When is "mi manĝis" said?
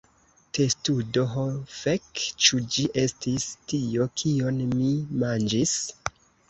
4.75-5.81